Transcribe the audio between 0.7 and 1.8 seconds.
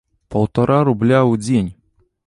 рубля ў дзень!